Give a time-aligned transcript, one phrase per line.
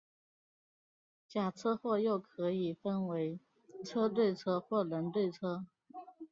[1.27, 3.39] 假车祸又可以分为
[3.85, 5.67] 车对车或人对车。